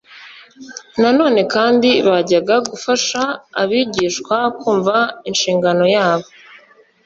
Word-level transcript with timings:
Na 1.01 1.09
none 1.19 1.41
kandi 1.53 1.89
byajyaga 2.07 2.55
gufasha 2.69 3.21
abigishwa 3.61 4.37
kumva 4.59 4.95
inshingano 5.29 5.83
yabo. 5.95 6.27